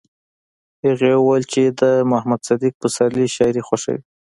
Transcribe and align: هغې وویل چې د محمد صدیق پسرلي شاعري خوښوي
هغې 0.85 1.11
وویل 1.17 1.45
چې 1.53 1.63
د 1.79 1.81
محمد 2.11 2.41
صدیق 2.49 2.73
پسرلي 2.81 3.27
شاعري 3.35 3.61
خوښوي 3.67 4.01